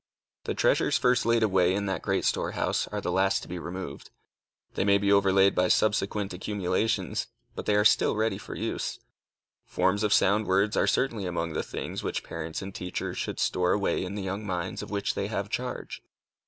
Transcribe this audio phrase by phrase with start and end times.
[0.45, 4.09] The treasures first laid away in that great storehouse are the last to be removed.
[4.73, 8.97] They may be overlaid by subsequent accumulations, but they are still ready for use.
[9.67, 13.73] Forms of sound words are certainly among the things which parents and teachers should store
[13.73, 16.01] away in the young minds of which they have charge.